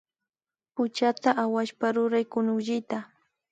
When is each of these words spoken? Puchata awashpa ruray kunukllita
Puchata 0.75 1.29
awashpa 1.43 1.87
ruray 1.95 2.25
kunukllita 2.31 2.99